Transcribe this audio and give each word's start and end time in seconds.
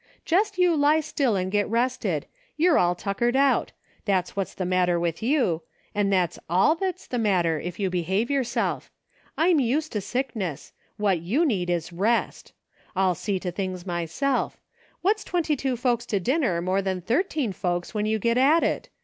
Jest 0.25 0.57
you 0.57 0.75
lie 0.75 0.99
still 0.99 1.35
and 1.35 1.51
get 1.51 1.69
rested; 1.69 2.25
you're 2.57 2.79
all 2.79 2.95
tuckered 2.95 3.35
out; 3.35 3.71
that's 4.05 4.35
what's 4.35 4.55
the 4.55 4.65
matter 4.65 4.99
with 4.99 5.21
you; 5.21 5.61
and 5.93 6.11
that's 6.11 6.39
all 6.49 6.73
that's 6.73 7.05
the 7.05 7.19
matter, 7.19 7.59
if 7.59 7.79
you 7.79 7.87
behave 7.91 8.27
yourself. 8.27 8.89
I'm 9.37 9.59
used 9.59 9.91
to 9.91 10.01
sickness; 10.01 10.73
what 10.97 11.19
you 11.21 11.45
need 11.45 11.69
is 11.69 11.93
rest. 11.93 12.51
I'lf 12.95 13.15
see 13.17 13.39
to 13.41 13.51
things 13.51 13.85
myself; 13.85 14.57
what's 15.03 15.23
twenty 15.23 15.55
two 15.55 15.77
folks 15.77 16.07
to 16.07 16.19
dinner, 16.19 16.63
more 16.63 16.81
than 16.81 17.01
thirteen 17.01 17.53
folks, 17.53 17.93
when 17.93 18.07
you 18.07 18.17
get 18.17 18.39
at 18.39 18.63
it 18.63 18.89